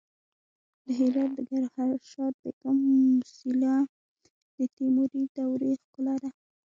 د 0.85 0.85
هرات 0.99 1.29
د 1.35 1.37
ګوهرشاد 1.49 2.33
بیګم 2.41 2.77
موسیلا 3.15 3.75
د 4.57 4.59
تیموري 4.77 5.23
دورې 5.35 5.71
ښکلا 5.83 6.15
ده 6.21 6.29